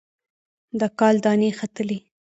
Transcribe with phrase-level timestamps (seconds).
[0.79, 1.99] د کال دانې ختلي